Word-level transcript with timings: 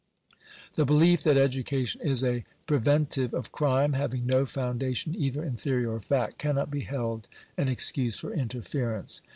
The 0.77 0.83
belief 0.83 1.21
that 1.21 1.37
education 1.37 2.01
is 2.01 2.23
a 2.23 2.43
pre 2.65 2.79
ventive 2.79 3.33
of 3.35 3.51
crime, 3.51 3.93
having 3.93 4.25
no 4.25 4.47
foundation 4.47 5.13
either 5.15 5.43
in 5.43 5.55
theory 5.55 5.85
or 5.85 5.99
fact, 5.99 6.39
cannot 6.39 6.71
be 6.71 6.79
held 6.79 7.27
an 7.55 7.67
excuse 7.67 8.17
for 8.17 8.33
interference. 8.33 9.21